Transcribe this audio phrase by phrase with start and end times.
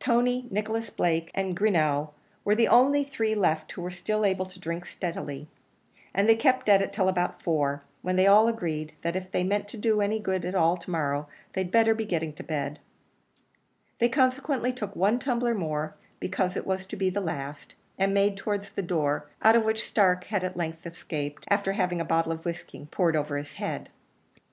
[0.00, 2.08] Tony, Nicholas Blake, and Greenough
[2.44, 5.46] were the only three left who were still able to drink steadily,
[6.12, 9.44] and they kept at it till about four, when they all agreed, that if they
[9.44, 12.80] meant to do any good at all to morrow, they'd better be getting to bed;
[14.00, 18.36] they consequently took one tumbler more, because it was to be the last, and made
[18.36, 22.32] towards the door, out of which Stark had at length escaped, after having a bottle
[22.32, 23.90] of whiskey poured over his head.